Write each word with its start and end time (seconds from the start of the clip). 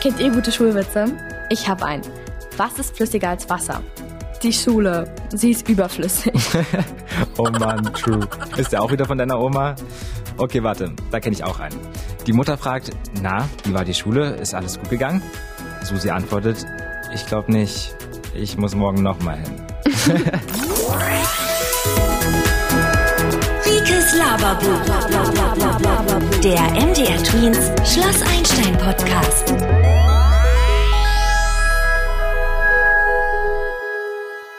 Kennt 0.00 0.18
ihr 0.18 0.30
gute 0.30 0.50
Schulwitze? 0.50 1.04
Ich 1.50 1.68
habe 1.68 1.84
einen. 1.84 2.02
Was 2.56 2.78
ist 2.78 2.96
flüssiger 2.96 3.28
als 3.28 3.50
Wasser? 3.50 3.82
Die 4.42 4.52
Schule. 4.52 5.14
Sie 5.34 5.50
ist 5.50 5.68
überflüssig. 5.68 6.32
oh 7.36 7.50
Mann, 7.50 7.84
true. 7.92 8.20
Ist 8.56 8.72
der 8.72 8.82
auch 8.82 8.90
wieder 8.90 9.04
von 9.04 9.18
deiner 9.18 9.38
Oma? 9.38 9.74
Okay, 10.38 10.62
warte, 10.62 10.92
da 11.10 11.20
kenne 11.20 11.36
ich 11.36 11.44
auch 11.44 11.60
einen. 11.60 11.78
Die 12.26 12.32
Mutter 12.32 12.56
fragt, 12.56 12.92
na, 13.20 13.46
wie 13.64 13.74
war 13.74 13.84
die 13.84 13.92
Schule? 13.92 14.36
Ist 14.36 14.54
alles 14.54 14.78
gut 14.78 14.88
gegangen? 14.88 15.20
Susi 15.82 16.08
antwortet, 16.08 16.64
ich 17.12 17.26
glaube 17.26 17.52
nicht. 17.52 17.94
Ich 18.34 18.56
muss 18.56 18.74
morgen 18.74 19.02
nochmal 19.02 19.36
hin. 19.36 19.60
Laberbuch. 24.50 26.40
Der 26.42 26.60
MDR 26.72 27.22
Twins 27.22 27.70
Schloss 27.88 28.22
Einstein 28.22 28.76
Podcast. 28.78 29.54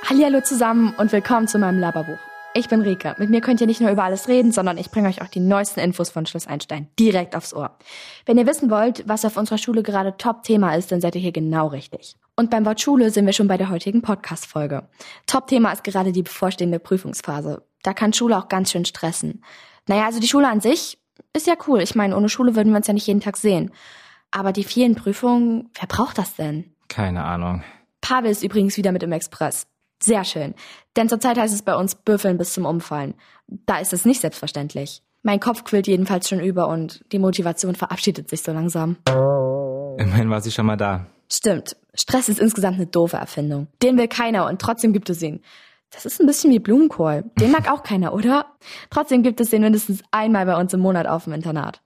Hallo 0.10 0.40
zusammen 0.42 0.94
und 0.98 1.12
willkommen 1.12 1.50
zu 1.50 1.60
meinem 1.60 1.80
Laberbuch. 1.80 2.18
Ich 2.54 2.70
bin 2.70 2.82
Rike. 2.82 3.16
Mit 3.18 3.30
mir 3.30 3.42
könnt 3.42 3.60
ihr 3.60 3.68
nicht 3.68 3.82
nur 3.82 3.92
über 3.92 4.06
alles 4.06 4.30
reden, 4.30 4.54
sondern 4.54 4.78
ich 4.78 4.92
bringe 4.92 5.10
euch 5.10 5.22
auch 5.22 5.28
die 5.28 5.42
neuesten 5.42 5.82
Infos 5.82 6.10
von 6.10 6.26
Schloss 6.26 6.48
Einstein 6.48 6.88
direkt 6.98 7.36
aufs 7.36 7.54
Ohr. 7.54 7.78
Wenn 8.26 8.38
ihr 8.38 8.48
wissen 8.48 8.72
wollt, 8.72 9.04
was 9.10 9.26
auf 9.26 9.36
unserer 9.36 9.58
Schule 9.58 9.84
gerade 9.84 10.16
Top-Thema 10.16 10.76
ist, 10.76 10.94
dann 10.94 11.02
seid 11.02 11.16
ihr 11.16 11.22
hier 11.22 11.34
genau 11.34 11.68
richtig. 11.68 12.16
Und 12.38 12.50
beim 12.50 12.66
Wort 12.66 12.80
Schule 12.80 13.10
sind 13.10 13.26
wir 13.26 13.34
schon 13.34 13.50
bei 13.50 13.58
der 13.58 13.70
heutigen 13.70 14.02
Podcast-Folge. 14.02 14.88
Top-Thema 15.28 15.74
ist 15.74 15.84
gerade 15.84 16.14
die 16.14 16.24
bevorstehende 16.24 16.80
Prüfungsphase. 16.80 17.64
Da 17.84 17.94
kann 17.94 18.14
Schule 18.14 18.38
auch 18.38 18.48
ganz 18.48 18.72
schön 18.72 18.86
stressen. 18.86 19.44
Naja, 19.88 20.06
also 20.06 20.20
die 20.20 20.28
Schule 20.28 20.48
an 20.48 20.62
sich 20.62 20.98
ist 21.34 21.48
ja 21.48 21.56
cool. 21.68 21.82
Ich 21.82 21.96
meine, 21.96 22.16
ohne 22.16 22.30
Schule 22.30 22.56
würden 22.56 22.72
wir 22.72 22.78
uns 22.78 22.88
ja 22.88 22.94
nicht 22.94 23.08
jeden 23.08 23.22
Tag 23.22 23.38
sehen. 23.38 23.72
Aber 24.32 24.54
die 24.54 24.64
vielen 24.64 24.96
Prüfungen, 24.96 25.70
wer 25.80 25.88
braucht 25.88 26.18
das 26.18 26.36
denn? 26.36 26.74
Keine 26.88 27.24
Ahnung. 27.24 27.64
Pavel 28.02 28.32
ist 28.32 28.44
übrigens 28.44 28.78
wieder 28.78 28.92
mit 28.92 29.04
im 29.04 29.12
Express. 29.12 29.68
Sehr 30.02 30.24
schön. 30.24 30.56
Denn 30.96 31.10
zurzeit 31.10 31.38
heißt 31.38 31.54
es 31.54 31.62
bei 31.62 31.76
uns 31.76 31.96
Büffeln 31.96 32.38
bis 32.38 32.54
zum 32.54 32.66
Umfallen. 32.66 33.14
Da 33.48 33.80
ist 33.80 33.94
es 33.94 34.06
nicht 34.06 34.22
selbstverständlich. 34.22 35.04
Mein 35.24 35.40
Kopf 35.40 35.64
quillt 35.64 35.88
jedenfalls 35.88 36.28
schon 36.28 36.40
über 36.40 36.68
und 36.68 37.04
die 37.12 37.20
Motivation 37.20 37.76
verabschiedet 37.76 38.28
sich 38.30 38.42
so 38.42 38.52
langsam. 38.52 38.98
Immerhin 39.98 40.30
war 40.32 40.42
sie 40.42 40.52
schon 40.52 40.66
mal 40.66 40.78
da. 40.78 41.06
Stimmt. 41.32 41.78
Stress 41.94 42.30
ist 42.30 42.40
insgesamt 42.40 42.78
eine 42.78 42.88
doofe 42.88 43.18
Erfindung. 43.18 43.68
Den 43.84 43.98
will 43.98 44.08
keiner 44.08 44.48
und 44.48 44.60
trotzdem 44.60 44.94
gibt 44.94 45.10
es 45.10 45.22
ihn. 45.22 45.42
Das 45.92 46.06
ist 46.06 46.20
ein 46.20 46.28
bisschen 46.28 46.52
wie 46.52 46.60
Blumenkohl. 46.60 47.26
Den 47.40 47.52
mag 47.52 47.70
auch 47.72 47.84
keiner, 47.84 48.14
oder? 48.14 48.46
Trotzdem 48.90 49.24
gibt 49.24 49.42
es 49.42 49.50
den 49.50 49.62
mindestens 49.62 50.02
einmal 50.12 50.46
bei 50.46 50.58
uns 50.58 50.74
im 50.74 50.80
Monat 50.80 51.06
auf 51.06 51.26
dem 51.26 51.34
Internat. 51.34 51.82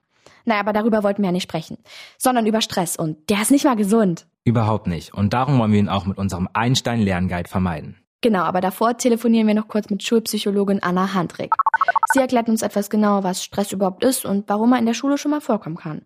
Naja, 0.46 0.60
aber 0.60 0.74
darüber 0.74 1.04
wollten 1.04 1.24
wir 1.24 1.30
ja 1.30 1.32
nicht 1.32 1.44
sprechen, 1.44 1.78
sondern 2.18 2.46
über 2.46 2.62
Stress 2.62 2.96
und 2.96 3.30
der 3.30 3.42
ist 3.42 3.50
nicht 3.50 3.66
mal 3.66 3.76
gesund. 3.76 4.28
Überhaupt 4.44 4.86
nicht. 4.86 5.14
Und 5.14 5.34
darum 5.34 5.58
wollen 5.58 5.72
wir 5.72 5.80
ihn 5.80 5.90
auch 5.90 6.06
mit 6.06 6.20
unserem 6.20 6.48
Einstein-Lernguide 6.54 7.50
vermeiden. 7.50 7.98
Genau, 8.22 8.44
aber 8.44 8.62
davor 8.62 8.96
telefonieren 8.98 9.48
wir 9.48 9.56
noch 9.56 9.68
kurz 9.68 9.90
mit 9.90 10.04
Schulpsychologin 10.04 10.84
Anna 10.84 11.14
Handrig. 11.16 11.52
Sie 12.14 12.20
erklärt 12.20 12.48
uns 12.48 12.62
etwas 12.62 12.92
genauer, 12.92 13.24
was 13.24 13.44
Stress 13.44 13.72
überhaupt 13.72 14.04
ist 14.04 14.24
und 14.24 14.48
warum 14.48 14.72
er 14.74 14.80
in 14.80 14.86
der 14.86 14.94
Schule 14.94 15.18
schon 15.18 15.32
mal 15.32 15.42
vorkommen 15.42 15.78
kann. 15.78 16.04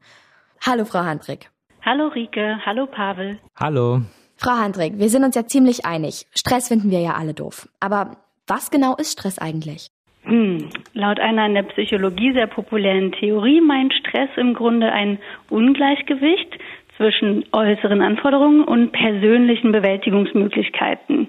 Hallo, 0.65 0.85
Frau 0.85 0.99
Handrig. 0.99 1.49
Hallo, 1.85 2.07
Rike. 2.07 2.59
Hallo, 2.65 2.87
Pavel. 2.87 3.39
Hallo. 3.57 4.01
Frau 4.41 4.57
Handrig, 4.57 4.93
wir 4.95 5.09
sind 5.09 5.25
uns 5.25 5.35
ja 5.35 5.45
ziemlich 5.45 5.85
einig. 5.85 6.25
Stress 6.33 6.69
finden 6.69 6.91
wir 6.91 7.01
ja 7.01 7.15
alle 7.15 7.33
doof. 7.33 7.67
Aber 7.81 8.15
was 8.47 8.71
genau 8.71 8.95
ist 8.95 9.19
Stress 9.19 9.37
eigentlich? 9.37 9.89
Hm. 10.23 10.69
Laut 10.93 11.19
einer 11.19 11.45
in 11.45 11.55
der 11.55 11.63
Psychologie 11.63 12.31
sehr 12.31 12.47
populären 12.47 13.11
Theorie 13.11 13.59
meint 13.59 13.93
Stress 13.93 14.29
im 14.37 14.53
Grunde 14.53 14.93
ein 14.93 15.19
Ungleichgewicht 15.49 16.57
zwischen 16.95 17.43
äußeren 17.51 18.01
Anforderungen 18.01 18.63
und 18.63 18.93
persönlichen 18.93 19.73
Bewältigungsmöglichkeiten. 19.73 21.27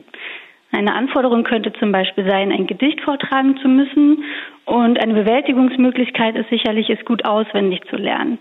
Eine 0.70 0.94
Anforderung 0.94 1.42
könnte 1.42 1.72
zum 1.80 1.90
Beispiel 1.90 2.28
sein, 2.30 2.52
ein 2.52 2.68
Gedicht 2.68 3.00
vortragen 3.00 3.56
zu 3.60 3.66
müssen. 3.66 4.22
Und 4.66 5.02
eine 5.02 5.14
Bewältigungsmöglichkeit 5.14 6.36
ist 6.36 6.48
sicherlich, 6.48 6.88
es 6.88 7.04
gut 7.04 7.24
auswendig 7.24 7.80
zu 7.90 7.96
lernen. 7.96 8.38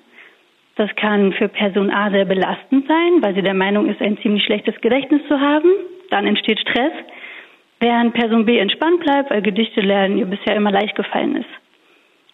Das 0.79 0.95
kann 0.95 1.33
für 1.33 1.49
Person 1.49 1.91
A 1.91 2.09
sehr 2.09 2.23
belastend 2.23 2.87
sein, 2.87 3.21
weil 3.21 3.35
sie 3.35 3.41
der 3.41 3.53
Meinung 3.53 3.89
ist, 3.89 4.01
ein 4.01 4.17
ziemlich 4.19 4.45
schlechtes 4.45 4.79
Gedächtnis 4.79 5.21
zu 5.27 5.37
haben. 5.37 5.69
Dann 6.09 6.25
entsteht 6.25 6.57
Stress. 6.57 6.93
Während 7.81 8.13
Person 8.13 8.45
B 8.45 8.57
entspannt 8.57 9.01
bleibt, 9.01 9.29
weil 9.29 9.41
Gedichte 9.41 9.81
lernen 9.81 10.17
ihr 10.17 10.25
bisher 10.25 10.55
immer 10.55 10.71
leicht 10.71 10.95
gefallen 10.95 11.35
ist. 11.35 11.49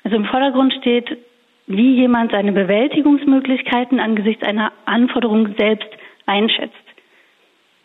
Also 0.03 0.17
im 0.17 0.25
Vordergrund 0.25 0.75
steht, 0.75 1.17
wie 1.66 1.95
jemand 1.95 2.33
seine 2.33 2.51
Bewältigungsmöglichkeiten 2.51 4.00
angesichts 4.00 4.44
einer 4.44 4.72
Anforderung 4.85 5.56
selbst 5.57 5.89
einschätzt. 6.27 6.75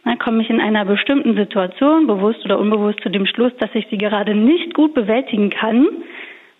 Na, 0.05 0.17
komme 0.17 0.43
ich 0.43 0.51
in 0.51 0.61
einer 0.61 0.85
bestimmten 0.85 1.37
Situation, 1.37 2.07
bewusst 2.07 2.45
oder 2.45 2.59
unbewusst, 2.59 3.01
zu 3.01 3.09
dem 3.09 3.25
Schluss, 3.25 3.53
dass 3.61 3.71
ich 3.73 3.87
sie 3.89 3.97
gerade 3.97 4.35
nicht 4.35 4.75
gut 4.75 4.93
bewältigen 4.93 5.49
kann, 5.49 5.87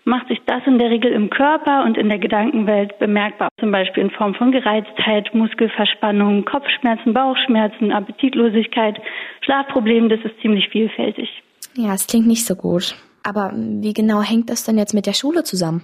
macht 0.03 0.27
sich 0.27 0.41
das 0.45 0.61
in 0.65 0.79
der 0.79 0.89
Regel 0.89 1.11
im 1.11 1.29
Körper 1.29 1.83
und 1.83 1.97
in 1.97 2.09
der 2.09 2.19
Gedankenwelt 2.19 2.97
bemerkbar. 2.99 3.49
Zum 3.59 3.71
Beispiel 3.71 4.03
in 4.03 4.11
Form 4.11 4.33
von 4.35 4.51
Gereiztheit, 4.51 5.33
Muskelverspannung, 5.33 6.45
Kopfschmerzen, 6.45 7.13
Bauchschmerzen, 7.13 7.91
Appetitlosigkeit, 7.91 8.99
Schlafproblemen. 9.41 10.09
Das 10.09 10.19
ist 10.23 10.39
ziemlich 10.41 10.69
vielfältig. 10.69 11.29
Ja, 11.75 11.93
es 11.93 12.07
klingt 12.07 12.27
nicht 12.27 12.45
so 12.45 12.55
gut. 12.55 12.95
Aber 13.23 13.51
wie 13.53 13.93
genau 13.93 14.21
hängt 14.21 14.49
das 14.49 14.63
denn 14.63 14.77
jetzt 14.77 14.93
mit 14.93 15.05
der 15.05 15.13
Schule 15.13 15.43
zusammen? 15.43 15.83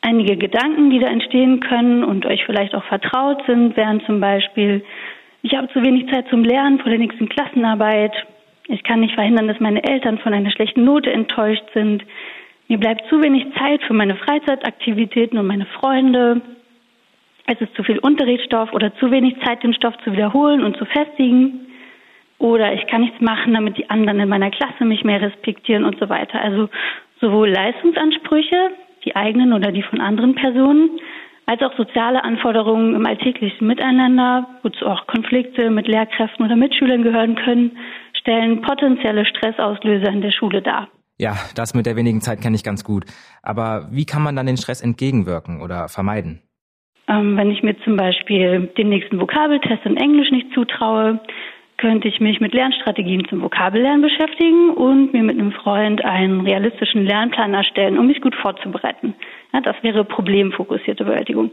Einige 0.00 0.38
Gedanken, 0.38 0.90
die 0.90 0.98
da 0.98 1.08
entstehen 1.08 1.60
können 1.60 2.02
und 2.02 2.24
euch 2.24 2.44
vielleicht 2.46 2.74
auch 2.74 2.84
vertraut 2.84 3.42
sind, 3.46 3.76
wären 3.76 4.00
zum 4.06 4.20
Beispiel 4.20 4.82
ich 5.42 5.54
habe 5.54 5.68
zu 5.72 5.82
wenig 5.82 6.10
Zeit 6.12 6.28
zum 6.28 6.44
Lernen 6.44 6.78
vor 6.80 6.90
der 6.90 6.98
nächsten 6.98 7.28
Klassenarbeit. 7.28 8.12
Ich 8.68 8.82
kann 8.84 9.00
nicht 9.00 9.14
verhindern, 9.14 9.48
dass 9.48 9.58
meine 9.58 9.82
Eltern 9.82 10.18
von 10.18 10.34
einer 10.34 10.50
schlechten 10.50 10.84
Note 10.84 11.10
enttäuscht 11.10 11.64
sind. 11.72 12.04
Mir 12.70 12.78
bleibt 12.78 13.08
zu 13.08 13.20
wenig 13.20 13.46
Zeit 13.58 13.82
für 13.82 13.94
meine 13.94 14.14
Freizeitaktivitäten 14.14 15.36
und 15.38 15.48
meine 15.48 15.66
Freunde. 15.66 16.40
Es 17.48 17.60
ist 17.60 17.74
zu 17.74 17.82
viel 17.82 17.98
Unterrichtsstoff 17.98 18.72
oder 18.72 18.94
zu 18.94 19.10
wenig 19.10 19.34
Zeit, 19.44 19.64
den 19.64 19.74
Stoff 19.74 19.94
zu 20.04 20.12
wiederholen 20.12 20.62
und 20.62 20.76
zu 20.76 20.84
festigen. 20.84 21.66
Oder 22.38 22.72
ich 22.72 22.86
kann 22.86 23.00
nichts 23.00 23.20
machen, 23.20 23.54
damit 23.54 23.76
die 23.76 23.90
anderen 23.90 24.20
in 24.20 24.28
meiner 24.28 24.52
Klasse 24.52 24.84
mich 24.84 25.02
mehr 25.02 25.20
respektieren 25.20 25.84
und 25.84 25.98
so 25.98 26.08
weiter. 26.08 26.40
Also 26.40 26.68
sowohl 27.20 27.48
Leistungsansprüche, 27.48 28.70
die 29.04 29.16
eigenen 29.16 29.52
oder 29.52 29.72
die 29.72 29.82
von 29.82 30.00
anderen 30.00 30.36
Personen, 30.36 30.90
als 31.46 31.62
auch 31.62 31.76
soziale 31.76 32.22
Anforderungen 32.22 32.94
im 32.94 33.04
alltäglichen 33.04 33.66
Miteinander, 33.66 34.48
wozu 34.62 34.86
auch 34.86 35.08
Konflikte 35.08 35.70
mit 35.70 35.88
Lehrkräften 35.88 36.46
oder 36.46 36.54
Mitschülern 36.54 37.02
gehören 37.02 37.34
können, 37.34 37.76
stellen 38.12 38.62
potenzielle 38.62 39.26
Stressauslöser 39.26 40.12
in 40.12 40.20
der 40.20 40.30
Schule 40.30 40.62
dar. 40.62 40.86
Ja, 41.20 41.36
das 41.54 41.74
mit 41.74 41.84
der 41.84 41.96
wenigen 41.96 42.22
Zeit 42.22 42.40
kenne 42.40 42.56
ich 42.56 42.64
ganz 42.64 42.82
gut. 42.82 43.04
Aber 43.42 43.88
wie 43.90 44.06
kann 44.06 44.22
man 44.22 44.36
dann 44.36 44.46
den 44.46 44.56
Stress 44.56 44.80
entgegenwirken 44.80 45.60
oder 45.60 45.88
vermeiden? 45.88 46.40
Ähm, 47.08 47.36
wenn 47.36 47.50
ich 47.50 47.62
mir 47.62 47.76
zum 47.84 47.96
Beispiel 47.96 48.70
den 48.78 48.88
nächsten 48.88 49.20
Vokabeltest 49.20 49.84
in 49.84 49.98
Englisch 49.98 50.30
nicht 50.30 50.46
zutraue, 50.54 51.20
könnte 51.76 52.08
ich 52.08 52.20
mich 52.20 52.40
mit 52.40 52.54
Lernstrategien 52.54 53.26
zum 53.28 53.42
Vokabellernen 53.42 54.00
beschäftigen 54.00 54.70
und 54.70 55.12
mir 55.12 55.22
mit 55.22 55.38
einem 55.38 55.52
Freund 55.52 56.02
einen 56.04 56.40
realistischen 56.40 57.04
Lernplan 57.04 57.52
erstellen, 57.52 57.98
um 57.98 58.06
mich 58.06 58.22
gut 58.22 58.34
vorzubereiten. 58.36 59.14
Ja, 59.52 59.60
das 59.60 59.76
wäre 59.82 60.04
problemfokussierte 60.04 61.04
Bewältigung. 61.04 61.50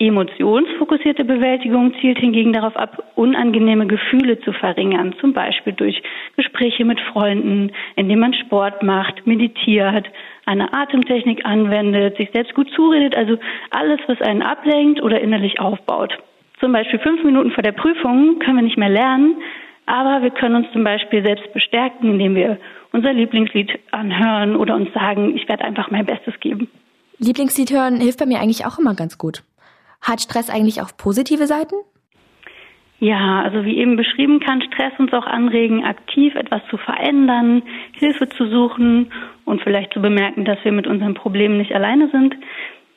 Emotionsfokussierte 0.00 1.24
Bewältigung 1.24 1.92
zielt 2.00 2.18
hingegen 2.18 2.54
darauf 2.54 2.74
ab, 2.74 3.12
unangenehme 3.16 3.86
Gefühle 3.86 4.40
zu 4.40 4.52
verringern, 4.54 5.14
zum 5.20 5.34
Beispiel 5.34 5.74
durch 5.74 6.02
Gespräche 6.36 6.86
mit 6.86 6.98
Freunden, 7.12 7.70
indem 7.96 8.20
man 8.20 8.32
Sport 8.32 8.82
macht, 8.82 9.26
meditiert, 9.26 10.06
eine 10.46 10.72
Atemtechnik 10.72 11.44
anwendet, 11.44 12.16
sich 12.16 12.30
selbst 12.32 12.54
gut 12.54 12.70
zuredet, 12.74 13.14
also 13.14 13.36
alles, 13.68 14.00
was 14.06 14.20
einen 14.22 14.40
ablenkt 14.40 15.02
oder 15.02 15.20
innerlich 15.20 15.60
aufbaut. 15.60 16.16
Zum 16.60 16.72
Beispiel 16.72 16.98
fünf 17.00 17.22
Minuten 17.22 17.50
vor 17.50 17.62
der 17.62 17.72
Prüfung 17.72 18.38
können 18.38 18.56
wir 18.56 18.62
nicht 18.62 18.78
mehr 18.78 18.88
lernen, 18.88 19.36
aber 19.84 20.22
wir 20.22 20.30
können 20.30 20.56
uns 20.56 20.72
zum 20.72 20.82
Beispiel 20.82 21.22
selbst 21.22 21.52
bestärken, 21.52 22.12
indem 22.12 22.34
wir 22.34 22.58
unser 22.92 23.12
Lieblingslied 23.12 23.78
anhören 23.90 24.56
oder 24.56 24.76
uns 24.76 24.90
sagen, 24.94 25.36
ich 25.36 25.46
werde 25.46 25.64
einfach 25.64 25.90
mein 25.90 26.06
Bestes 26.06 26.34
geben. 26.40 26.68
Lieblingslied 27.18 27.70
hören 27.70 28.00
hilft 28.00 28.18
bei 28.18 28.24
mir 28.24 28.40
eigentlich 28.40 28.64
auch 28.64 28.78
immer 28.78 28.94
ganz 28.94 29.18
gut. 29.18 29.42
Hat 30.00 30.20
Stress 30.20 30.50
eigentlich 30.50 30.80
auch 30.82 30.96
positive 30.96 31.46
Seiten? 31.46 31.74
Ja, 33.00 33.40
also 33.42 33.64
wie 33.64 33.78
eben 33.78 33.96
beschrieben, 33.96 34.40
kann 34.40 34.60
Stress 34.60 34.92
uns 34.98 35.12
auch 35.14 35.26
anregen, 35.26 35.84
aktiv 35.84 36.34
etwas 36.34 36.60
zu 36.68 36.76
verändern, 36.76 37.62
Hilfe 37.92 38.28
zu 38.28 38.46
suchen 38.46 39.10
und 39.46 39.62
vielleicht 39.62 39.94
zu 39.94 40.02
bemerken, 40.02 40.44
dass 40.44 40.58
wir 40.64 40.72
mit 40.72 40.86
unseren 40.86 41.14
Problemen 41.14 41.56
nicht 41.56 41.74
alleine 41.74 42.10
sind. 42.10 42.34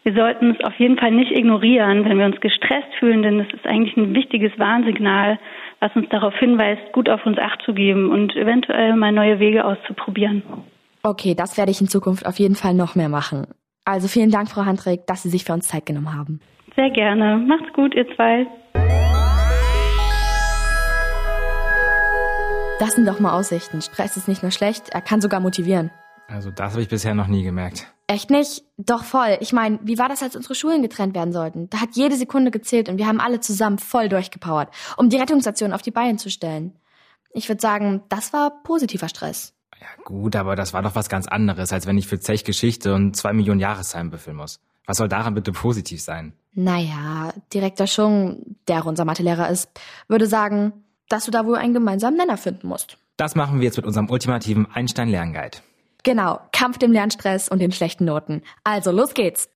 Wir 0.04 0.14
sollten 0.14 0.52
es 0.52 0.64
auf 0.66 0.78
jeden 0.78 0.98
Fall 0.98 1.12
nicht 1.12 1.32
ignorieren, 1.32 2.04
wenn 2.04 2.20
wir 2.20 2.26
uns 2.26 2.42
gestresst 2.42 2.94
fühlen, 3.00 3.24
denn 3.24 3.40
es 3.40 3.54
ist 3.54 3.66
eigentlich 3.66 3.96
ein 3.96 4.14
wichtiges 4.14 4.52
Warnsignal, 4.60 5.40
was 5.80 5.96
uns 5.96 6.10
darauf 6.10 6.36
hinweist, 6.36 6.92
gut 6.92 7.08
auf 7.08 7.26
uns 7.26 7.38
acht 7.38 7.62
zu 7.64 7.74
geben 7.74 8.12
und 8.12 8.36
eventuell 8.36 8.98
mal 8.98 9.14
neue 9.14 9.40
Wege 9.40 9.64
auszuprobieren. 9.64 10.44
Okay, 11.04 11.36
das 11.36 11.58
werde 11.58 11.72
ich 11.72 11.80
in 11.80 11.88
Zukunft 11.88 12.26
auf 12.26 12.40
jeden 12.40 12.56
Fall 12.56 12.74
noch 12.74 12.96
mehr 12.96 13.10
machen. 13.10 13.48
Also 13.86 14.10
vielen 14.10 14.32
Dank, 14.32 14.50
Frau 14.50 14.66
Handrig, 14.66 15.08
dass 15.08 15.24
Sie 15.24 15.30
sich 15.30 15.46
für 15.46 15.54
uns 15.54 15.70
Zeit 15.70 15.86
genommen 15.86 16.14
haben. 16.14 16.42
Sehr 16.76 16.90
gerne. 16.90 17.38
Macht's 17.38 17.72
gut, 17.74 17.94
ihr 17.94 18.06
zwei. 18.16 18.48
Das 22.80 22.96
sind 22.96 23.08
doch 23.08 23.20
mal 23.20 23.34
Aussichten. 23.34 23.82
Stress 23.82 24.18
ist 24.18 24.28
nicht 24.28 24.42
nur 24.42 24.52
schlecht, 24.52 24.90
er 24.90 25.02
kann 25.02 25.22
sogar 25.22 25.40
motivieren. 25.40 25.92
Also 26.28 26.52
das 26.52 26.72
habe 26.72 26.82
ich 26.82 26.90
bisher 26.90 27.14
noch 27.14 27.28
nie 27.28 27.44
gemerkt. 27.44 27.94
Echt 28.08 28.30
nicht? 28.30 28.64
Doch 28.78 29.04
voll. 29.04 29.38
Ich 29.40 29.54
meine, 29.54 29.80
wie 29.84 29.98
war 29.98 30.10
das, 30.10 30.24
als 30.24 30.36
unsere 30.36 30.56
Schulen 30.56 30.82
getrennt 30.82 31.16
werden 31.16 31.32
sollten? 31.32 31.70
Da 31.70 31.80
hat 31.80 31.90
jede 31.94 32.16
Sekunde 32.16 32.52
gezählt 32.52 32.90
und 32.90 32.98
wir 32.98 33.08
haben 33.08 33.20
alle 33.20 33.40
zusammen 33.40 33.78
voll 33.78 34.10
durchgepowert, 34.10 34.70
um 34.98 35.10
die 35.10 35.18
Rettungsstation 35.18 35.74
auf 35.74 35.82
die 35.82 35.92
Beine 35.92 36.18
zu 36.18 36.30
stellen. 36.30 36.74
Ich 37.32 37.50
würde 37.50 37.62
sagen, 37.62 38.04
das 38.10 38.34
war 38.34 38.64
positiver 38.64 39.10
Stress. 39.10 39.54
Ja 39.80 39.88
gut, 40.04 40.36
aber 40.36 40.56
das 40.56 40.74
war 40.74 40.82
doch 40.82 40.96
was 40.96 41.10
ganz 41.10 41.28
anderes, 41.28 41.72
als 41.72 41.88
wenn 41.88 41.98
ich 41.98 42.08
für 42.08 42.20
Zech 42.20 42.44
Geschichte 42.44 42.94
und 42.94 43.16
zwei 43.16 43.34
Millionen 43.34 43.60
Jahreszeiten 43.60 44.10
büffeln 44.10 44.36
muss. 44.36 44.60
Was 44.86 44.98
soll 44.98 45.08
daran 45.08 45.34
bitte 45.34 45.52
positiv 45.52 46.02
sein? 46.02 46.34
Naja, 46.56 47.34
Direktor 47.52 47.88
Schung, 47.88 48.58
der 48.68 48.82
auch 48.82 48.86
unser 48.86 49.06
Mathelehrer 49.06 49.50
ist, 49.50 49.70
würde 50.08 50.28
sagen, 50.28 50.74
dass 51.10 51.26
du 51.26 51.32
da 51.32 51.48
wohl 51.48 51.58
einen 51.58 51.74
gemeinsamen 51.74 52.16
Nenner 52.16 52.38
finden 52.38 52.68
musst. 52.68 52.98
Das 53.18 53.34
machen 53.34 53.60
wir 53.60 53.66
jetzt 53.66 53.78
mit 53.78 53.88
unserem 53.88 54.10
ultimativen 54.10 54.68
Einstein-Lernguide. 54.72 55.58
Genau, 56.04 56.40
Kampf 56.52 56.78
dem 56.78 56.92
Lernstress 56.92 57.50
und 57.50 57.60
den 57.60 57.72
schlechten 57.72 58.06
Noten. 58.06 58.44
Also, 58.64 58.92
los 58.92 59.16
geht's. 59.16 59.50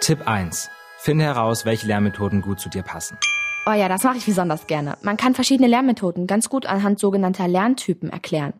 Tipp 0.00 0.26
1. 0.26 0.68
Finde 0.98 1.24
heraus, 1.24 1.64
welche 1.64 1.86
Lernmethoden 1.86 2.42
gut 2.42 2.58
zu 2.58 2.68
dir 2.68 2.82
passen. 2.82 3.18
Oh 3.66 3.72
ja, 3.72 3.88
das 3.88 4.02
mache 4.02 4.18
ich 4.18 4.26
besonders 4.26 4.66
gerne. 4.66 4.96
Man 5.02 5.16
kann 5.16 5.34
verschiedene 5.34 5.68
Lernmethoden 5.68 6.26
ganz 6.26 6.48
gut 6.48 6.66
anhand 6.66 6.98
sogenannter 6.98 7.46
Lerntypen 7.46 8.10
erklären. 8.10 8.54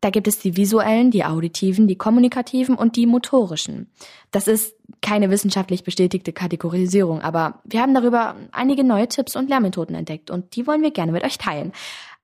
Da 0.00 0.10
gibt 0.10 0.28
es 0.28 0.38
die 0.38 0.56
visuellen, 0.56 1.10
die 1.10 1.24
auditiven, 1.24 1.88
die 1.88 1.96
kommunikativen 1.96 2.76
und 2.76 2.94
die 2.94 3.06
motorischen. 3.06 3.90
Das 4.30 4.46
ist 4.46 4.76
keine 5.00 5.28
wissenschaftlich 5.28 5.82
bestätigte 5.82 6.32
Kategorisierung, 6.32 7.20
aber 7.20 7.60
wir 7.64 7.82
haben 7.82 7.94
darüber 7.94 8.36
einige 8.52 8.84
neue 8.84 9.08
Tipps 9.08 9.34
und 9.34 9.48
Lernmethoden 9.48 9.96
entdeckt 9.96 10.30
und 10.30 10.54
die 10.54 10.68
wollen 10.68 10.82
wir 10.82 10.92
gerne 10.92 11.10
mit 11.10 11.24
euch 11.24 11.36
teilen. 11.36 11.72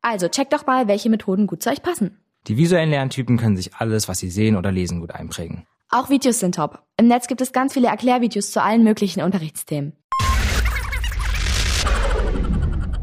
Also 0.03 0.29
checkt 0.29 0.53
doch 0.53 0.67
mal, 0.67 0.87
welche 0.87 1.11
Methoden 1.11 1.49
gut 1.49 1.62
zu 1.62 1.71
euch 1.71 1.82
passen. 1.82 2.19
Die 2.47 2.56
visuellen 2.56 2.91
Lerntypen 2.91 3.38
können 3.38 3.56
sich 3.56 3.75
alles, 3.75 4.06
was 4.06 4.19
sie 4.19 4.31
sehen 4.31 4.55
oder 4.55 4.71
lesen, 4.71 5.00
gut 5.00 5.11
einprägen. 5.11 5.67
Auch 5.91 6.11
Videos 6.11 6.38
sind 6.38 6.55
top. 6.55 6.82
Im 6.97 7.09
Netz 7.09 7.26
gibt 7.26 7.41
es 7.41 7.53
ganz 7.53 7.73
viele 7.73 7.88
Erklärvideos 7.88 8.53
zu 8.53 8.62
allen 8.62 8.85
möglichen 8.85 9.23
Unterrichtsthemen. 9.23 9.94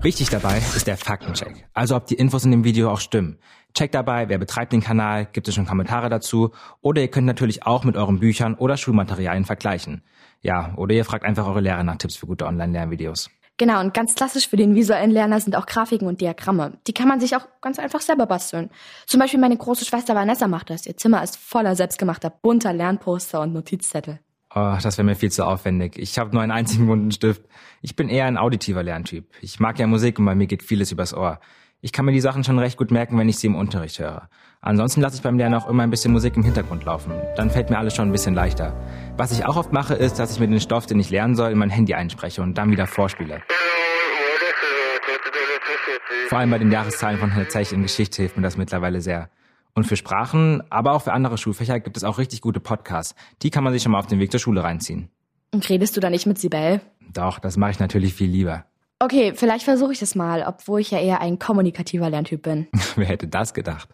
Wichtig 0.04 0.30
dabei 0.30 0.58
ist 0.58 0.88
der 0.88 0.98
Faktencheck, 0.98 1.68
also 1.76 1.96
ob 1.96 2.08
die 2.08 2.16
Infos 2.16 2.44
in 2.44 2.50
dem 2.50 2.64
Video 2.64 2.90
auch 2.90 3.00
stimmen. 3.00 3.38
Checkt 3.74 3.96
dabei, 3.96 4.30
wer 4.30 4.38
betreibt 4.38 4.74
den 4.74 4.82
Kanal, 4.82 5.28
gibt 5.32 5.48
es 5.48 5.56
schon 5.56 5.66
Kommentare 5.66 6.10
dazu 6.10 6.52
oder 6.82 7.02
ihr 7.02 7.08
könnt 7.08 7.28
natürlich 7.28 7.66
auch 7.66 7.84
mit 7.84 7.96
euren 7.96 8.20
Büchern 8.20 8.56
oder 8.56 8.78
Schulmaterialien 8.78 9.46
vergleichen. 9.46 10.04
Ja, 10.42 10.74
oder 10.76 10.96
ihr 10.96 11.06
fragt 11.06 11.24
einfach 11.24 11.46
eure 11.48 11.62
Lehrer 11.62 11.84
nach 11.84 11.98
Tipps 11.98 12.16
für 12.16 12.26
gute 12.26 12.46
Online-Lernvideos. 12.46 13.30
Genau, 13.58 13.80
und 13.80 13.94
ganz 13.94 14.16
klassisch 14.16 14.48
für 14.48 14.58
den 14.58 14.74
visuellen 14.74 15.12
Lerner 15.12 15.40
sind 15.40 15.56
auch 15.56 15.68
Grafiken 15.68 16.08
und 16.08 16.20
Diagramme. 16.20 16.80
Die 16.88 16.94
kann 16.94 17.08
man 17.08 17.20
sich 17.20 17.36
auch 17.36 17.48
ganz 17.62 17.78
einfach 17.78 18.02
selber 18.02 18.26
basteln. 18.26 18.72
Zum 19.06 19.20
Beispiel 19.20 19.40
meine 19.40 19.56
große 19.56 19.86
Schwester 19.86 20.16
Vanessa 20.16 20.48
macht 20.48 20.72
das. 20.72 20.88
Ihr 20.88 20.98
Zimmer 20.98 21.24
ist 21.24 21.38
voller 21.38 21.76
selbstgemachter 21.76 22.32
bunter 22.32 22.74
Lernposter 22.74 23.42
und 23.42 23.54
Notizzettel. 23.54 24.20
Oh, 24.54 24.78
das 24.82 24.98
wäre 24.98 25.06
mir 25.06 25.16
viel 25.16 25.32
zu 25.32 25.46
aufwendig. 25.46 25.98
Ich 25.98 26.18
habe 26.18 26.32
nur 26.34 26.42
einen 26.42 26.52
einzigen 26.52 26.88
bunten 26.88 27.12
Stift. 27.12 27.44
Ich 27.82 27.96
bin 27.96 28.10
eher 28.10 28.26
ein 28.26 28.38
auditiver 28.38 28.84
Lerntyp. 28.84 29.26
Ich 29.42 29.60
mag 29.60 29.80
ja 29.80 29.88
Musik 29.88 30.18
und 30.20 30.26
bei 30.26 30.36
mir 30.36 30.48
geht 30.48 30.64
vieles 30.64 30.92
übers 30.92 31.14
Ohr. 31.14 31.40
Ich 31.84 31.92
kann 31.92 32.06
mir 32.06 32.12
die 32.12 32.22
Sachen 32.22 32.44
schon 32.44 32.60
recht 32.60 32.78
gut 32.78 32.92
merken, 32.92 33.18
wenn 33.18 33.28
ich 33.28 33.40
sie 33.40 33.48
im 33.48 33.56
Unterricht 33.56 33.98
höre. 33.98 34.30
Ansonsten 34.62 35.02
lasse 35.02 35.16
ich 35.16 35.24
beim 35.24 35.40
Lernen 35.40 35.56
auch 35.56 35.68
immer 35.68 35.82
ein 35.82 35.90
bisschen 35.90 36.14
Musik 36.14 36.36
im 36.36 36.44
Hintergrund 36.44 36.86
laufen. 36.86 37.12
Dann 37.36 37.50
fällt 37.50 37.72
mir 37.72 37.80
alles 37.80 37.96
schon 37.96 38.10
ein 38.10 38.12
bisschen 38.12 38.36
leichter. 38.36 38.80
Was 39.18 39.32
ich 39.32 39.48
auch 39.48 39.58
oft 39.58 39.74
mache, 39.74 39.96
ist, 39.96 40.20
dass 40.20 40.32
ich 40.32 40.40
mir 40.40 40.48
den 40.48 40.60
Stoff, 40.60 40.86
den 40.86 41.00
ich 41.00 41.10
lernen 41.10 41.36
soll, 41.36 41.52
in 41.52 41.58
mein 41.58 41.72
Handy 41.72 41.96
einspreche 41.96 42.44
und 42.44 42.56
dann 42.60 42.70
wieder 42.70 42.86
vorspiele. 42.86 43.42
Vor 46.30 46.38
allem 46.38 46.52
bei 46.52 46.60
den 46.60 46.72
Jahreszahlen 46.72 47.18
von 47.20 47.32
Herr 47.32 47.50
Zeich 47.50 47.74
in 47.74 47.82
Geschichte 47.82 48.22
hilft 48.22 48.38
mir 48.38 48.44
das 48.44 48.58
mittlerweile 48.58 49.02
sehr. 49.02 49.32
Und 49.74 49.88
für 49.88 49.96
Sprachen, 49.96 50.62
aber 50.70 50.92
auch 50.92 51.02
für 51.02 51.14
andere 51.14 51.40
Schulfächer 51.40 51.80
gibt 51.80 51.98
es 51.98 52.04
auch 52.04 52.20
richtig 52.20 52.42
gute 52.42 52.60
Podcasts. 52.60 53.16
Die 53.42 53.50
kann 53.50 53.64
man 53.64 53.74
sich 53.74 53.82
schon 53.82 53.94
mal 53.94 54.00
auf 54.00 54.06
den 54.06 54.20
Weg 54.20 54.30
zur 54.30 54.40
Schule 54.40 54.64
reinziehen. 54.64 55.10
Und 55.52 55.68
redest 55.68 55.98
du 55.98 56.00
da 56.00 56.12
nicht 56.12 56.28
mit 56.28 56.38
Sibel? 56.38 56.80
Doch, 57.12 57.40
das 57.40 57.58
mache 57.58 57.72
ich 57.72 57.80
natürlich 57.80 58.14
viel 58.14 58.30
lieber. 58.30 58.66
Okay, 59.02 59.34
vielleicht 59.36 59.66
versuche 59.66 59.94
ich 59.94 60.00
das 60.00 60.14
mal, 60.14 60.46
obwohl 60.48 60.80
ich 60.80 60.92
ja 60.92 61.00
eher 61.00 61.22
ein 61.22 61.40
kommunikativer 61.40 62.08
Lerntyp 62.12 62.44
bin. 62.44 62.68
Wer 62.96 63.08
hätte 63.08 63.28
das 63.28 63.56
gedacht? 63.56 63.90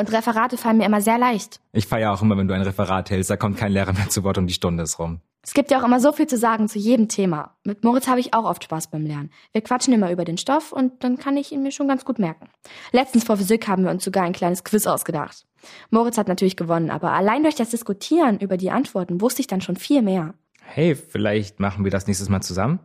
Und 0.00 0.10
Referate 0.12 0.56
fallen 0.56 0.78
mir 0.78 0.86
immer 0.86 1.00
sehr 1.00 1.16
leicht. 1.16 1.60
Ich 1.72 1.86
feiere 1.86 2.12
auch 2.12 2.22
immer, 2.22 2.36
wenn 2.36 2.48
du 2.48 2.54
ein 2.54 2.62
Referat 2.62 3.08
hältst, 3.10 3.30
da 3.30 3.36
kommt 3.36 3.56
kein 3.56 3.70
Lehrer 3.70 3.92
mehr 3.92 4.08
zu 4.08 4.24
Wort 4.24 4.38
und 4.38 4.48
die 4.48 4.54
Stunde 4.54 4.82
ist 4.82 4.98
rum. 4.98 5.20
Es 5.44 5.54
gibt 5.54 5.70
ja 5.70 5.80
auch 5.80 5.84
immer 5.84 6.00
so 6.00 6.10
viel 6.10 6.26
zu 6.26 6.36
sagen 6.36 6.68
zu 6.68 6.80
jedem 6.80 7.06
Thema. 7.08 7.56
Mit 7.62 7.84
Moritz 7.84 8.08
habe 8.08 8.18
ich 8.18 8.34
auch 8.34 8.44
oft 8.44 8.64
Spaß 8.64 8.90
beim 8.90 9.06
Lernen. 9.06 9.30
Wir 9.52 9.60
quatschen 9.60 9.94
immer 9.94 10.10
über 10.10 10.24
den 10.24 10.38
Stoff 10.38 10.72
und 10.72 11.04
dann 11.04 11.18
kann 11.18 11.36
ich 11.36 11.52
ihn 11.52 11.62
mir 11.62 11.70
schon 11.70 11.86
ganz 11.86 12.04
gut 12.04 12.18
merken. 12.18 12.48
Letztens 12.90 13.22
vor 13.22 13.36
Physik 13.36 13.68
haben 13.68 13.84
wir 13.84 13.92
uns 13.92 14.02
sogar 14.02 14.24
ein 14.24 14.32
kleines 14.32 14.64
Quiz 14.64 14.88
ausgedacht. 14.88 15.46
Moritz 15.90 16.18
hat 16.18 16.26
natürlich 16.26 16.56
gewonnen, 16.56 16.90
aber 16.90 17.12
allein 17.12 17.44
durch 17.44 17.54
das 17.54 17.70
Diskutieren 17.70 18.40
über 18.40 18.56
die 18.56 18.72
Antworten 18.72 19.20
wusste 19.20 19.40
ich 19.40 19.46
dann 19.46 19.60
schon 19.60 19.76
viel 19.76 20.02
mehr. 20.02 20.34
Hey, 20.64 20.96
vielleicht 20.96 21.60
machen 21.60 21.84
wir 21.84 21.92
das 21.92 22.08
nächstes 22.08 22.28
Mal 22.28 22.40
zusammen? 22.40 22.80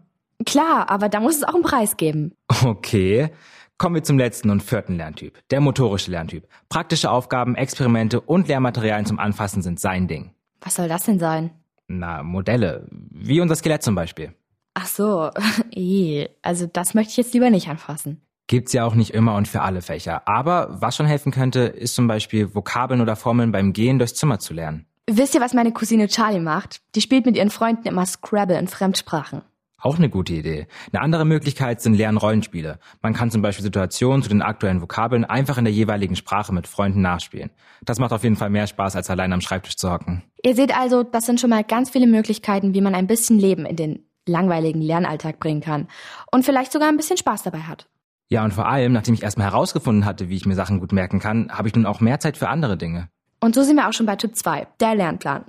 Klar, 0.46 0.90
aber 0.90 1.10
da 1.10 1.20
muss 1.20 1.38
es 1.38 1.44
auch 1.44 1.56
einen 1.56 1.64
Preis 1.64 1.98
geben. 1.98 2.34
Okay. 2.64 3.30
Kommen 3.78 3.96
wir 3.96 4.04
zum 4.04 4.18
letzten 4.18 4.50
und 4.50 4.64
vierten 4.64 4.96
Lerntyp, 4.98 5.38
der 5.52 5.62
motorische 5.62 6.10
Lerntyp. 6.10 6.48
Praktische 6.68 7.12
Aufgaben, 7.12 7.56
Experimente 7.56 8.22
und 8.22 8.48
Lehrmaterialien 8.48 9.06
zum 9.06 9.20
Anfassen 9.20 9.62
sind 9.62 9.80
sein 9.80 10.08
Ding. 10.08 10.32
Was 10.62 10.76
soll 10.76 10.88
das 10.88 11.04
denn 11.04 11.20
sein? 11.20 11.52
Na, 11.88 12.24
Modelle. 12.24 12.88
Wie 12.90 13.40
unser 13.40 13.56
Skelett 13.56 13.84
zum 13.84 13.94
Beispiel. 13.94 14.34
Ach 14.74 14.88
so, 14.88 15.30
eh. 15.72 16.28
Also 16.42 16.66
das 16.66 16.96
möchte 16.96 17.12
ich 17.12 17.18
jetzt 17.18 17.34
lieber 17.34 17.50
nicht 17.50 17.68
anfassen. 17.68 18.22
Gibt's 18.48 18.74
ja 18.74 18.86
auch 18.86 18.96
nicht 18.96 19.14
immer 19.14 19.36
und 19.36 19.48
für 19.48 19.62
alle 19.62 19.82
Fächer. 19.82 20.28
Aber 20.28 20.70
was 20.82 20.96
schon 20.96 21.06
helfen 21.06 21.32
könnte, 21.32 21.60
ist 21.62 21.96
zum 21.96 22.08
Beispiel 22.08 22.56
Vokabeln 22.56 23.02
oder 23.02 23.16
Formeln 23.16 23.52
beim 23.52 23.74
Gehen 23.74 24.00
durchs 24.00 24.16
Zimmer 24.16 24.40
zu 24.40 24.54
lernen. 24.54 24.86
Wisst 25.10 25.36
ihr, 25.36 25.42
was 25.42 25.54
meine 25.54 25.72
Cousine 25.72 26.08
Charlie 26.08 26.40
macht? 26.40 26.82
Die 26.96 27.02
spielt 27.02 27.26
mit 27.26 27.38
ihren 27.38 27.50
Freunden 27.50 27.88
immer 27.88 28.06
Scrabble 28.06 28.58
in 28.58 28.68
Fremdsprachen. 28.68 29.42
Auch 29.80 29.98
eine 29.98 30.10
gute 30.10 30.34
Idee. 30.34 30.68
Eine 30.92 31.04
andere 31.04 31.24
Möglichkeit 31.24 31.82
sind 31.82 31.94
Lernrollenspiele. 31.94 32.80
Man 33.04 33.14
kann 33.14 33.30
zum 33.30 33.44
Beispiel 33.44 33.64
Situationen 33.64 34.24
zu 34.24 34.30
den 34.30 34.42
aktuellen 34.42 34.82
Vokabeln 34.82 35.24
einfach 35.24 35.60
in 35.60 35.66
der 35.66 35.74
jeweiligen 35.74 36.16
Sprache 36.16 36.52
mit 36.52 36.66
Freunden 36.66 37.02
nachspielen. 37.02 37.52
Das 37.84 38.00
macht 38.00 38.12
auf 38.12 38.24
jeden 38.24 38.38
Fall 38.38 38.50
mehr 38.50 38.66
Spaß, 38.66 38.96
als 38.96 39.10
allein 39.12 39.34
am 39.34 39.42
Schreibtisch 39.42 39.78
zu 39.78 39.92
hocken. 39.92 40.24
Ihr 40.44 40.56
seht 40.56 40.76
also, 40.76 41.04
das 41.04 41.28
sind 41.28 41.40
schon 41.40 41.52
mal 41.52 41.64
ganz 41.64 41.92
viele 41.92 42.08
Möglichkeiten, 42.08 42.74
wie 42.74 42.82
man 42.82 42.96
ein 42.96 43.06
bisschen 43.06 43.38
Leben 43.38 43.68
in 43.68 43.76
den 43.76 44.06
langweiligen 44.26 44.82
Lernalltag 44.82 45.40
bringen 45.40 45.62
kann. 45.62 45.88
Und 46.32 46.44
vielleicht 46.44 46.72
sogar 46.72 46.90
ein 46.90 46.98
bisschen 46.98 47.18
Spaß 47.18 47.44
dabei 47.44 47.60
hat. 47.60 47.88
Ja, 48.30 48.44
und 48.44 48.54
vor 48.54 48.68
allem, 48.68 48.94
nachdem 48.94 49.14
ich 49.14 49.24
erstmal 49.24 49.48
herausgefunden 49.48 50.06
hatte, 50.06 50.28
wie 50.28 50.36
ich 50.36 50.46
mir 50.46 50.56
Sachen 50.56 50.80
gut 50.80 50.92
merken 50.92 51.20
kann, 51.20 51.50
habe 51.52 51.68
ich 51.68 51.76
nun 51.76 51.86
auch 51.86 52.02
mehr 52.02 52.20
Zeit 52.20 52.36
für 52.36 52.50
andere 52.50 52.78
Dinge. 52.78 53.10
Und 53.40 53.54
so 53.54 53.62
sind 53.62 53.76
wir 53.76 53.88
auch 53.88 53.94
schon 53.94 54.08
bei 54.08 54.16
Tipp 54.16 54.36
2, 54.36 54.68
der 54.80 54.96
Lernplan. 54.96 55.46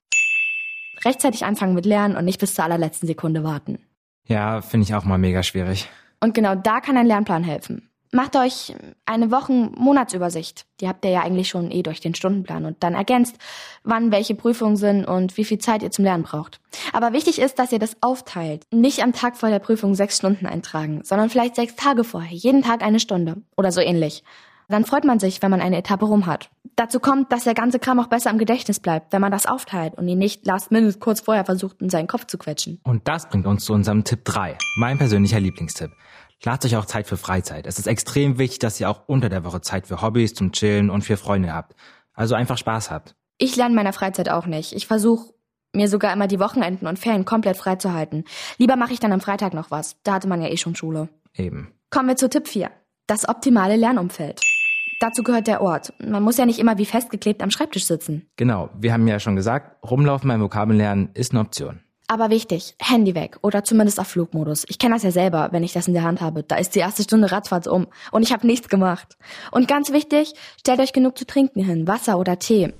Rechtzeitig 1.04 1.44
anfangen 1.44 1.75
mit 1.75 1.87
Lernen 1.87 2.16
und 2.16 2.25
nicht 2.25 2.40
bis 2.40 2.54
zur 2.54 2.64
allerletzten 2.64 3.06
Sekunde 3.06 3.42
warten. 3.42 3.78
Ja, 4.28 4.61
finde 4.61 4.85
ich 4.85 4.94
auch 4.94 5.04
mal 5.04 5.18
mega 5.18 5.42
schwierig. 5.42 5.88
Und 6.20 6.35
genau 6.35 6.54
da 6.54 6.80
kann 6.80 6.97
ein 6.97 7.06
Lernplan 7.06 7.42
helfen. 7.42 7.88
Macht 8.11 8.37
euch 8.37 8.75
eine 9.04 9.30
Wochen-Monatsübersicht. 9.30 10.64
Die 10.80 10.88
habt 10.88 11.04
ihr 11.04 11.11
ja 11.11 11.23
eigentlich 11.23 11.49
schon 11.49 11.70
eh 11.70 11.82
durch 11.82 12.00
den 12.00 12.14
Stundenplan 12.14 12.64
und 12.64 12.82
dann 12.82 12.94
ergänzt, 12.94 13.37
wann 13.85 14.11
welche 14.11 14.35
Prüfungen 14.35 14.76
sind 14.76 15.04
und 15.04 15.37
wie 15.37 15.44
viel 15.44 15.58
Zeit 15.58 15.82
ihr 15.82 15.90
zum 15.90 16.06
Lernen 16.06 16.23
braucht. 16.23 16.58
Aber 16.94 17.12
wichtig 17.12 17.38
ist, 17.38 17.58
dass 17.58 17.70
ihr 17.70 17.78
das 17.78 17.99
aufteilt. 18.00 18.64
Nicht 18.70 19.02
am 19.02 19.12
Tag 19.12 19.37
vor 19.37 19.50
der 19.50 19.58
Prüfung 19.58 19.94
sechs 19.94 20.16
Stunden 20.16 20.47
eintragen, 20.47 21.02
sondern 21.04 21.28
vielleicht 21.28 21.56
sechs 21.56 21.76
Tage 21.76 22.02
vorher, 22.02 22.32
jeden 22.32 22.62
Tag 22.62 22.82
eine 22.82 23.00
Stunde 23.00 23.42
oder 23.56 23.73
so 23.73 23.80
ähnlich. 23.82 24.25
Dann 24.68 24.84
freut 24.84 25.04
man 25.04 25.18
sich, 25.18 25.40
wenn 25.40 25.50
man 25.50 25.62
eine 25.62 25.78
Etappe 25.78 26.04
rum 26.04 26.26
hat. 26.26 26.50
Dazu 26.76 27.00
kommt, 27.00 27.32
dass 27.32 27.44
der 27.44 27.54
ganze 27.54 27.78
Kram 27.78 27.98
auch 27.98 28.06
besser 28.06 28.30
im 28.30 28.38
Gedächtnis 28.38 28.80
bleibt, 28.80 29.12
wenn 29.12 29.20
man 29.20 29.32
das 29.32 29.46
aufteilt 29.46 29.94
und 29.94 30.06
ihn 30.06 30.18
nicht 30.18 30.46
last 30.46 30.70
minute 30.70 30.98
kurz 30.98 31.20
vorher 31.20 31.44
versucht, 31.44 31.80
in 31.80 31.88
seinen 31.88 32.06
Kopf 32.06 32.26
zu 32.26 32.38
quetschen. 32.38 32.78
Und 32.84 33.08
das 33.08 33.28
bringt 33.28 33.46
uns 33.46 33.64
zu 33.64 33.72
unserem 33.72 34.04
Tipp 34.04 34.25
3, 34.25 34.56
mein 34.76 34.98
persönlicher 34.98 35.40
Lieblingstipp. 35.40 35.90
Lasst 36.44 36.64
euch 36.66 36.76
auch 36.76 36.84
Zeit 36.84 37.08
für 37.08 37.16
Freizeit. 37.16 37.66
Es 37.66 37.78
ist 37.78 37.88
extrem 37.88 38.38
wichtig, 38.38 38.60
dass 38.60 38.78
ihr 38.78 38.88
auch 38.88 39.08
unter 39.08 39.28
der 39.28 39.44
Woche 39.44 39.60
Zeit 39.60 39.88
für 39.88 40.02
Hobbys, 40.02 40.34
zum 40.34 40.52
Chillen 40.52 40.90
und 40.90 41.02
für 41.02 41.16
Freunde 41.16 41.52
habt. 41.52 41.75
Also 42.12 42.34
einfach 42.34 42.58
Spaß 42.58 42.90
habt. 42.90 43.16
Ich 43.38 43.56
lerne 43.56 43.70
in 43.70 43.76
meiner 43.76 43.92
Freizeit 43.92 44.28
auch 44.28 44.46
nicht. 44.46 44.72
Ich 44.72 44.87
versuche 44.87 45.32
mir 45.75 45.88
sogar 45.88 46.12
immer 46.12 46.28
die 46.28 46.40
Wochenenden 46.40 46.87
und 46.87 46.98
Ferien 46.98 47.25
komplett 47.25 47.56
frei 47.56 47.76
zu 47.76 47.92
halten. 47.92 48.25
Lieber 48.58 48.76
mache 48.76 48.92
ich 48.92 49.00
dann 49.00 49.12
am 49.12 49.20
Freitag 49.20 49.54
noch 49.54 49.70
was. 49.70 49.96
Da 50.04 50.14
hatte 50.14 50.28
man 50.28 50.42
ja 50.42 50.48
eh 50.48 50.56
schon 50.56 50.76
Schule. 50.76 51.08
Eben. 51.34 51.72
Kommen 51.90 52.08
wir 52.08 52.16
zu 52.16 52.28
Tipp 52.28 52.46
4. 52.46 52.70
Das 53.06 53.28
optimale 53.28 53.76
Lernumfeld. 53.76 54.40
Dazu 55.00 55.22
gehört 55.22 55.46
der 55.46 55.60
Ort. 55.60 55.92
Man 56.04 56.24
muss 56.24 56.38
ja 56.38 56.46
nicht 56.46 56.58
immer 56.58 56.76
wie 56.76 56.84
festgeklebt 56.84 57.40
am 57.42 57.50
Schreibtisch 57.50 57.86
sitzen. 57.86 58.28
Genau, 58.36 58.68
wir 58.76 58.92
haben 58.92 59.06
ja 59.06 59.20
schon 59.20 59.36
gesagt, 59.36 59.76
rumlaufen 59.88 60.28
beim 60.28 60.40
Vokabellernen 60.40 61.10
ist 61.14 61.30
eine 61.30 61.40
Option. 61.40 61.80
Aber 62.08 62.30
wichtig, 62.30 62.74
Handy 62.80 63.14
weg 63.14 63.38
oder 63.42 63.62
zumindest 63.62 64.00
auf 64.00 64.08
Flugmodus. 64.08 64.64
Ich 64.66 64.78
kenne 64.78 64.94
das 64.94 65.04
ja 65.04 65.10
selber, 65.10 65.50
wenn 65.52 65.62
ich 65.62 65.72
das 65.72 65.86
in 65.86 65.94
der 65.94 66.02
Hand 66.02 66.20
habe. 66.20 66.42
Da 66.42 66.56
ist 66.56 66.74
die 66.74 66.80
erste 66.80 67.02
Stunde 67.04 67.30
ratzfatz 67.30 67.66
um 67.66 67.86
und 68.10 68.22
ich 68.22 68.32
habe 68.32 68.46
nichts 68.46 68.68
gemacht. 68.68 69.16
Und 69.52 69.68
ganz 69.68 69.92
wichtig, 69.92 70.32
stellt 70.58 70.80
euch 70.80 70.92
genug 70.92 71.16
zu 71.16 71.26
trinken 71.26 71.62
hin, 71.62 71.86
Wasser 71.86 72.18
oder 72.18 72.38
Tee. 72.38 72.72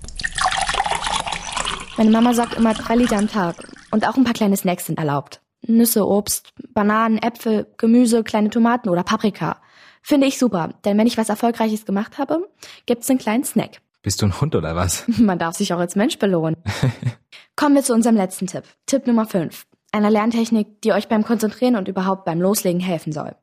Meine 1.98 2.10
Mama 2.10 2.32
sagt 2.32 2.54
immer 2.54 2.75
drei 2.75 2.96
Liter 2.96 3.18
am 3.18 3.28
Tag 3.28 3.56
und 3.90 4.08
auch 4.08 4.16
ein 4.16 4.25
paar 4.25 4.34
kleine 4.34 4.56
Snacks 4.56 4.87
sind 4.87 4.98
erlaubt. 4.98 5.40
Nüsse, 5.66 6.06
Obst, 6.06 6.52
Bananen, 6.72 7.18
Äpfel, 7.18 7.66
Gemüse, 7.76 8.25
kleine 8.25 8.50
Tomaten 8.50 8.88
oder 8.88 9.02
Paprika. 9.02 9.60
Finde 10.02 10.26
ich 10.26 10.38
super, 10.38 10.71
denn 10.85 10.99
wenn 10.99 11.07
ich 11.07 11.19
was 11.19 11.28
Erfolgreiches 11.28 11.85
gemacht 11.87 12.19
habe, 12.19 12.49
gibt's 12.87 13.11
einen 13.11 13.19
kleinen 13.19 13.45
Snack. 13.45 13.81
Bist 14.02 14.23
du 14.23 14.26
ein 14.26 14.40
Hund 14.40 14.55
oder 14.55 14.76
was? 14.76 15.05
Man 15.19 15.38
darf 15.38 15.57
sich 15.57 15.73
auch 15.73 15.78
als 15.78 15.97
Mensch 15.97 16.19
belohnen. 16.19 16.57
Kommen 17.57 17.75
wir 17.75 17.83
zu 17.83 17.95
unserem 17.95 18.17
letzten 18.17 18.47
Tipp. 18.47 18.64
Tipp 18.87 19.07
Nummer 19.07 19.26
5. 19.26 19.67
Einer 19.90 20.11
Lerntechnik, 20.11 20.83
die 20.83 20.93
euch 20.93 21.09
beim 21.09 21.25
Konzentrieren 21.25 21.76
und 21.76 21.88
überhaupt 21.88 22.25
beim 22.25 22.40
Loslegen 22.40 22.81
helfen 22.81 23.12
soll. 23.12 23.35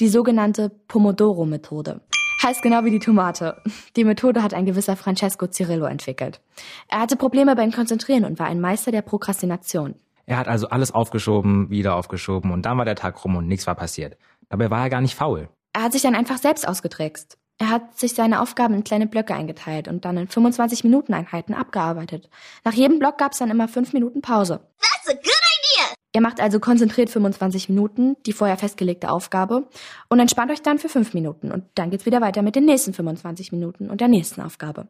Die 0.00 0.08
sogenannte 0.08 0.68
Pomodoro-Methode. 0.88 2.00
Heißt 2.42 2.60
genau 2.60 2.84
wie 2.84 2.90
die 2.90 2.98
Tomate. 2.98 3.62
Die 3.94 4.04
Methode 4.04 4.42
hat 4.42 4.52
ein 4.52 4.66
gewisser 4.66 4.96
Francesco 4.96 5.46
Cirillo 5.46 5.86
entwickelt. 5.86 6.40
Er 6.88 7.00
hatte 7.00 7.16
Probleme 7.16 7.54
beim 7.54 7.70
Konzentrieren 7.70 8.24
und 8.24 8.40
war 8.40 8.46
ein 8.46 8.60
Meister 8.60 8.90
der 8.90 9.02
Prokrastination. 9.02 9.94
Er 10.26 10.38
hat 10.38 10.48
also 10.48 10.68
alles 10.68 10.92
aufgeschoben, 10.92 11.70
wieder 11.70 11.94
aufgeschoben 11.94 12.50
und 12.50 12.66
dann 12.66 12.78
war 12.78 12.84
der 12.84 12.96
Tag 12.96 13.24
rum 13.24 13.36
und 13.36 13.46
nichts 13.46 13.66
war 13.66 13.76
passiert. 13.76 14.16
Dabei 14.48 14.70
war 14.70 14.82
er 14.82 14.90
gar 14.90 15.00
nicht 15.00 15.14
faul. 15.14 15.48
Er 15.74 15.82
hat 15.82 15.92
sich 15.92 16.02
dann 16.02 16.14
einfach 16.14 16.38
selbst 16.38 16.68
ausgetrickst. 16.68 17.38
Er 17.58 17.70
hat 17.70 17.98
sich 17.98 18.14
seine 18.14 18.42
Aufgaben 18.42 18.74
in 18.74 18.84
kleine 18.84 19.06
Blöcke 19.06 19.34
eingeteilt 19.34 19.88
und 19.88 20.04
dann 20.04 20.16
in 20.16 20.28
25 20.28 20.84
Minuten 20.84 21.14
Einheiten 21.14 21.54
abgearbeitet. 21.54 22.28
Nach 22.64 22.72
jedem 22.72 22.98
Block 22.98 23.18
gab 23.18 23.32
es 23.32 23.38
dann 23.38 23.50
immer 23.50 23.68
5 23.68 23.92
Minuten 23.92 24.20
Pause. 24.20 24.60
That's 24.80 25.08
a 25.08 25.14
good 25.14 25.24
idea! 25.24 25.94
Ihr 26.14 26.20
macht 26.20 26.40
also 26.40 26.60
konzentriert 26.60 27.08
25 27.08 27.68
Minuten, 27.68 28.16
die 28.26 28.32
vorher 28.32 28.58
festgelegte 28.58 29.10
Aufgabe, 29.10 29.68
und 30.10 30.20
entspannt 30.20 30.50
euch 30.50 30.60
dann 30.60 30.78
für 30.78 30.88
5 30.88 31.14
Minuten. 31.14 31.50
Und 31.50 31.64
dann 31.74 31.90
geht's 31.90 32.04
wieder 32.04 32.20
weiter 32.20 32.42
mit 32.42 32.56
den 32.56 32.64
nächsten 32.64 32.92
25 32.92 33.52
Minuten 33.52 33.88
und 33.88 34.00
der 34.00 34.08
nächsten 34.08 34.42
Aufgabe. 34.42 34.88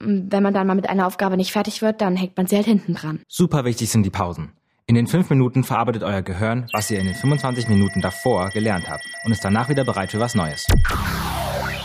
Wenn 0.00 0.42
man 0.42 0.52
dann 0.52 0.66
mal 0.66 0.74
mit 0.74 0.88
einer 0.88 1.06
Aufgabe 1.06 1.36
nicht 1.36 1.52
fertig 1.52 1.80
wird, 1.80 2.00
dann 2.00 2.16
hängt 2.16 2.36
man 2.36 2.46
sie 2.46 2.56
halt 2.56 2.66
hinten 2.66 2.94
dran. 2.94 3.20
Super 3.28 3.64
wichtig 3.64 3.90
sind 3.90 4.02
die 4.02 4.10
Pausen. 4.10 4.52
In 4.86 4.96
den 4.96 5.06
fünf 5.06 5.30
Minuten 5.30 5.64
verarbeitet 5.64 6.02
euer 6.02 6.20
Gehirn, 6.20 6.66
was 6.74 6.90
ihr 6.90 7.00
in 7.00 7.06
den 7.06 7.14
25 7.14 7.68
Minuten 7.68 8.02
davor 8.02 8.50
gelernt 8.50 8.86
habt 8.86 9.02
und 9.24 9.32
ist 9.32 9.42
danach 9.42 9.70
wieder 9.70 9.82
bereit 9.82 10.10
für 10.10 10.20
was 10.20 10.34
Neues. 10.34 10.66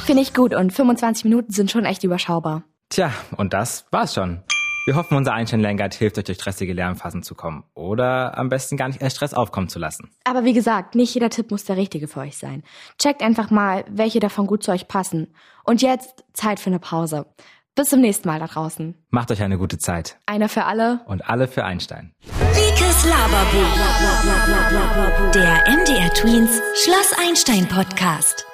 Finde 0.06 0.22
ich 0.22 0.34
gut 0.34 0.53
und 0.53 0.74
25 0.74 1.24
Minuten 1.24 1.53
sind 1.53 1.72
schon 1.72 1.86
echt 1.86 2.03
überschaubar. 2.03 2.63
Tja, 2.89 3.13
und 3.38 3.53
das 3.53 3.86
war's 3.91 4.15
schon. 4.15 4.44
Wir 4.86 4.98
hoffen, 4.98 5.15
unser 5.15 5.34
Einstein-Lernguide 5.34 5.96
hilft 5.96 6.18
euch 6.18 6.25
durch 6.25 6.39
stressige 6.39 6.74
Lernphasen 6.74 7.24
zu 7.24 7.36
kommen 7.36 7.63
oder 7.74 8.38
am 8.38 8.50
besten 8.50 8.75
gar 8.75 8.89
nicht 8.89 9.01
erst 9.01 9.15
Stress 9.15 9.34
aufkommen 9.34 9.70
zu 9.70 9.79
lassen. 9.79 10.10
Aber 10.25 10.44
wie 10.44 10.53
gesagt, 10.53 10.96
nicht 10.96 11.13
jeder 11.13 11.29
Tipp 11.29 11.51
muss 11.51 11.63
der 11.63 11.77
richtige 11.77 12.10
für 12.10 12.20
euch 12.20 12.38
sein. 12.38 12.63
Checkt 12.98 13.22
einfach 13.22 13.50
mal, 13.50 13.86
welche 13.89 14.20
davon 14.20 14.46
gut 14.46 14.63
zu 14.63 14.72
euch 14.72 14.89
passen. 14.89 15.34
Und 15.63 15.82
jetzt 15.82 16.25
Zeit 16.34 16.60
für 16.60 16.72
eine 16.72 16.79
Pause. 16.79 17.27
Bis 17.79 17.89
zum 17.91 18.01
nächsten 18.01 18.27
Mal 18.27 18.41
da 18.41 18.48
draußen. 18.48 18.93
Macht 19.09 19.31
euch 19.31 19.41
eine 19.41 19.57
gute 19.57 19.77
Zeit. 19.77 20.17
Einer 20.25 20.50
für 20.50 20.65
alle. 20.65 21.00
Und 21.05 21.29
alle 21.29 21.48
für 21.48 21.63
Einstein. 21.63 22.12
Rikes 22.53 23.05
Laberbuch. 23.05 25.33
Der 25.33 25.63
MDR 25.65 26.13
Tweens 26.13 26.62
Schloss 26.75 27.13
Einstein 27.17 27.69
Podcast. 27.69 28.45